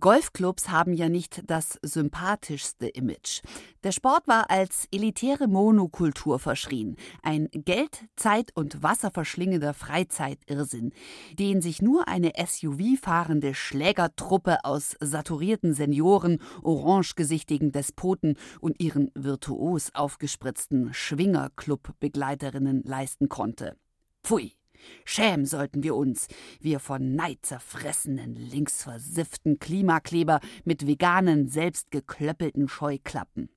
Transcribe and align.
Golfclubs 0.00 0.68
haben 0.68 0.94
ja 0.94 1.08
nicht 1.08 1.48
das 1.48 1.78
sympathischste 1.80 2.88
Image. 2.88 3.42
Der 3.84 3.92
Sport 3.92 4.26
war 4.26 4.50
als 4.50 4.88
elitäre 4.90 5.46
Monokultur 5.46 6.40
verschrien, 6.40 6.96
ein 7.22 7.48
Geld-, 7.52 8.04
Zeit- 8.16 8.50
und 8.56 8.82
Wasserverschlingender 8.82 9.74
Freizeitirrsinn, 9.74 10.92
den 11.38 11.62
sich 11.62 11.82
nur 11.82 12.08
eine 12.08 12.32
SUV-fahrende 12.36 13.54
Schlägertruppe 13.54 14.64
aus 14.64 14.96
saturierten 14.98 15.72
Senioren, 15.72 16.42
orangegesichtigen 16.62 17.70
Despoten 17.70 18.34
und 18.60 18.80
ihren 18.82 19.12
virtuos 19.14 19.94
aufgespritzten 19.94 20.92
Schwingerclub-Begleiterinnen 20.94 22.82
leisten 22.82 23.28
konnte. 23.28 23.76
Pfui! 24.24 24.55
Schämen 25.04 25.46
sollten 25.46 25.82
wir 25.82 25.94
uns, 25.94 26.28
wir 26.60 26.80
von 26.80 27.14
Neid 27.14 27.38
zerfressenen, 27.42 28.34
linksversifften 28.34 29.58
Klimakleber 29.58 30.40
mit 30.64 30.86
veganen, 30.86 31.48
selbstgeklöppelten 31.48 32.68
Scheuklappen. 32.68 33.50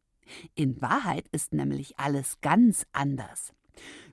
In 0.55 0.81
Wahrheit 0.81 1.27
ist 1.31 1.53
nämlich 1.53 1.97
alles 1.97 2.39
ganz 2.41 2.85
anders. 2.91 3.53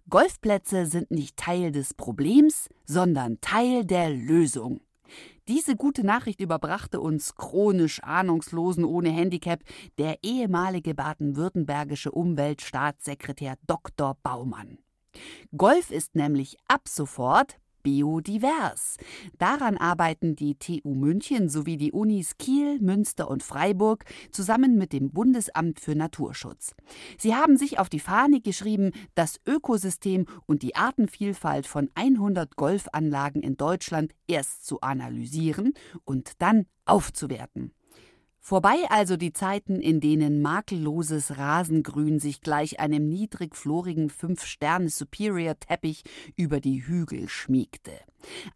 Golfplätze 0.09 0.87
sind 0.87 1.11
nicht 1.11 1.37
Teil 1.37 1.73
des 1.73 1.95
Problems, 1.95 2.69
sondern 2.85 3.41
Teil 3.41 3.85
der 3.85 4.11
Lösung. 4.11 4.81
Diese 5.49 5.77
gute 5.77 6.05
Nachricht 6.05 6.41
überbrachte 6.41 7.01
uns 7.01 7.37
chronisch 7.37 8.03
Ahnungslosen 8.03 8.85
ohne 8.85 9.11
Handicap 9.11 9.61
der 9.99 10.19
ehemalige 10.23 10.95
baden-württembergische 10.95 12.11
Umweltstaatssekretär 12.11 13.57
Dr. 13.67 14.17
Baumann. 14.23 14.79
Golf 15.57 15.91
ist 15.91 16.15
nämlich 16.15 16.57
ab 16.69 16.89
sofort 16.89 17.59
biodivers. 17.87 18.97
Daran 19.39 19.77
arbeiten 19.77 20.35
die 20.35 20.57
TU 20.57 20.97
München 20.97 21.49
sowie 21.49 21.77
die 21.77 21.93
Unis 21.93 22.37
Kiel, 22.37 22.81
Münster 22.81 23.31
und 23.31 23.45
Freiburg 23.45 24.05
zusammen 24.33 24.77
mit 24.77 24.93
dem 24.93 25.13
Bundesamt 25.13 25.79
für 25.79 25.95
Naturschutz. 25.95 26.75
Sie 27.17 27.37
haben 27.37 27.57
sich 27.57 27.79
auf 27.79 27.89
die 27.89 28.01
Fahne 28.01 28.41
geschrieben, 28.41 28.91
das 29.15 29.39
Ökosystem 29.47 30.27
und 30.47 30.65
die 30.65 30.75
Artenvielfalt 30.75 31.69
von 31.69 31.89
100 31.95 32.57
Golfanlagen 32.57 33.41
in 33.41 33.57
Deutschland 33.57 34.13
erst 34.27 34.67
zu 34.67 34.81
analysieren 34.81 35.73
und 36.05 36.43
dann 36.43 36.67
aufzuwerten. 36.87 37.73
Vorbei 38.49 38.77
also 38.91 39.17
die 39.17 39.33
Zeiten, 39.33 39.81
in 39.81 39.99
denen 39.99 40.41
makelloses 40.41 41.37
Rasengrün 41.37 42.21
sich 42.21 42.43
gleich 42.43 42.79
einem 42.79 43.09
niedrigflorigen 43.09 44.09
Fünf-Sterne-Superior-Teppich 44.09 46.05
über 46.37 46.61
die 46.61 46.87
Hügel 46.87 47.29
schmiegte. 47.29 47.91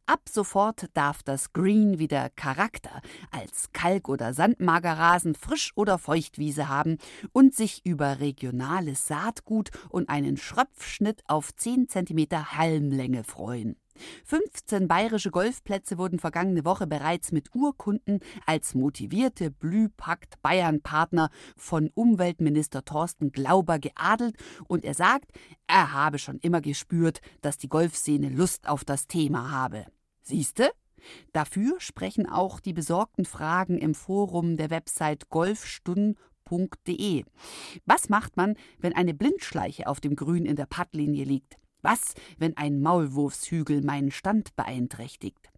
Ab 0.06 0.20
sofort 0.30 0.86
darf 0.94 1.24
das 1.24 1.52
Green 1.52 1.98
wieder 1.98 2.30
Charakter 2.36 3.02
als 3.32 3.72
Kalk- 3.72 4.08
oder 4.08 4.32
Sandmagerrasen, 4.32 5.34
Frisch- 5.34 5.72
oder 5.74 5.98
Feuchtwiese 5.98 6.68
haben 6.68 6.98
und 7.32 7.56
sich 7.56 7.84
über 7.84 8.20
regionales 8.20 9.08
Saatgut 9.08 9.70
und 9.88 10.08
einen 10.08 10.36
Schröpfschnitt 10.36 11.24
auf 11.26 11.52
10 11.52 11.88
cm 11.88 12.28
Halmlänge 12.56 13.24
freuen. 13.24 13.74
15 14.24 14.88
bayerische 14.88 15.30
Golfplätze 15.30 15.98
wurden 15.98 16.18
vergangene 16.18 16.64
Woche 16.64 16.86
bereits 16.86 17.32
mit 17.32 17.54
Urkunden 17.54 18.20
als 18.46 18.74
motivierte 18.74 19.50
Blühpakt 19.50 20.40
Bayern-Partner 20.42 21.30
von 21.56 21.90
Umweltminister 21.94 22.84
Thorsten 22.84 23.32
Glauber 23.32 23.78
geadelt 23.78 24.36
und 24.68 24.84
er 24.84 24.94
sagt, 24.94 25.30
er 25.66 25.92
habe 25.92 26.18
schon 26.18 26.38
immer 26.38 26.60
gespürt, 26.60 27.20
dass 27.42 27.58
die 27.58 27.68
Golfszene 27.68 28.28
Lust 28.28 28.68
auf 28.68 28.84
das 28.84 29.06
Thema 29.06 29.50
habe. 29.50 29.86
Siehste? 30.22 30.70
Dafür 31.32 31.80
sprechen 31.80 32.28
auch 32.28 32.60
die 32.60 32.72
besorgten 32.72 33.24
Fragen 33.24 33.78
im 33.78 33.94
Forum 33.94 34.56
der 34.56 34.70
Website 34.70 35.28
golfstunden.de. 35.30 37.24
Was 37.86 38.08
macht 38.08 38.36
man, 38.36 38.56
wenn 38.78 38.94
eine 38.94 39.14
Blindschleiche 39.14 39.86
auf 39.86 40.00
dem 40.00 40.16
Grün 40.16 40.44
in 40.46 40.56
der 40.56 40.66
Puttlinie 40.66 41.24
liegt? 41.24 41.59
Was, 41.82 42.14
wenn 42.38 42.56
ein 42.56 42.80
Maulwurfshügel 42.80 43.82
meinen 43.82 44.10
Stand 44.10 44.54
beeinträchtigt? 44.56 45.50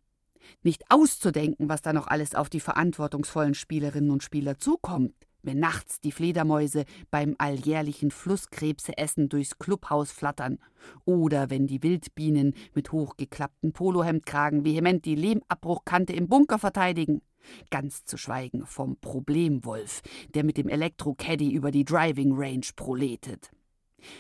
Nicht 0.62 0.84
auszudenken, 0.91 1.69
was 1.69 1.83
da 1.83 1.93
noch 1.93 2.06
alles 2.06 2.34
auf 2.34 2.49
die 2.49 2.60
verantwortungsvollen 2.60 3.55
Spielerinnen 3.55 4.10
und 4.10 4.22
Spieler 4.22 4.59
zukommt, 4.59 5.15
wenn 5.43 5.59
nachts 5.59 6.00
die 6.00 6.12
Fledermäuse 6.12 6.84
beim 7.11 7.34
alljährlichen 7.38 8.11
Flusskrebseessen 8.11 9.28
durchs 9.28 9.59
Clubhaus 9.59 10.12
flattern 10.12 10.59
oder 11.05 11.50
wenn 11.50 11.66
die 11.66 11.82
Wildbienen 11.82 12.55
mit 12.75 12.93
hochgeklappten 12.93 13.72
Polohemdkragen 13.72 14.65
vehement 14.65 15.05
die 15.05 15.16
Lehmabbruchkante 15.16 16.12
im 16.12 16.28
Bunker 16.28 16.59
verteidigen. 16.59 17.22
Ganz 17.71 18.05
zu 18.05 18.16
schweigen 18.16 18.66
vom 18.66 18.97
Problemwolf, 19.00 20.03
der 20.34 20.44
mit 20.44 20.56
dem 20.56 20.69
Elektro-Caddy 20.69 21.50
über 21.50 21.72
die 21.72 21.84
Driving 21.84 22.32
Range 22.34 22.66
proletet. 22.77 23.50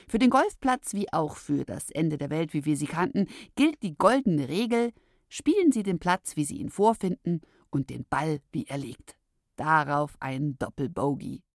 Für 0.08 0.18
den 0.18 0.30
Golfplatz 0.30 0.94
wie 0.94 1.12
auch 1.12 1.36
für 1.36 1.64
das 1.64 1.90
Ende 1.90 2.18
der 2.18 2.30
Welt, 2.30 2.54
wie 2.54 2.64
wir 2.64 2.76
sie 2.76 2.86
kannten, 2.86 3.26
gilt 3.56 3.82
die 3.82 3.96
goldene 3.96 4.48
Regel: 4.48 4.92
Spielen 5.28 5.72
Sie 5.72 5.82
den 5.82 5.98
Platz, 5.98 6.36
wie 6.36 6.44
Sie 6.44 6.56
ihn 6.56 6.70
vorfinden, 6.70 7.40
und 7.70 7.90
den 7.90 8.04
Ball, 8.08 8.40
wie 8.52 8.66
er 8.66 8.78
liegt. 8.78 9.16
Darauf 9.56 10.16
ein 10.20 10.56
Doppelbogey. 10.58 11.42